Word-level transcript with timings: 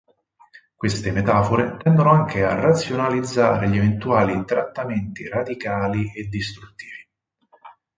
Queste 0.75 1.11
metafore 1.11 1.77
tendono 1.77 2.09
anche 2.09 2.43
a 2.43 2.55
razionalizzare 2.59 3.69
gli 3.69 3.77
eventuali 3.77 4.43
trattamenti 4.45 5.27
radicali 5.27 6.11
e 6.15 6.23
distruttivi. 6.23 7.07